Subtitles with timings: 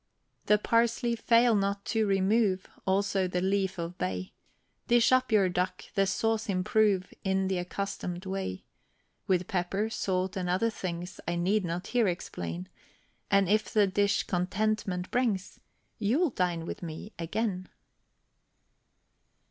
[0.47, 4.33] The parsley fail not to remove, Also the leaf of bay;
[4.87, 8.65] Dish up your duck, the sauce improve In the accustom'd way,
[9.27, 12.67] With pepper, salt, and other things I need not here explain;
[13.29, 15.59] And if the dish contentment brings,
[15.99, 17.69] You'll dine with me again.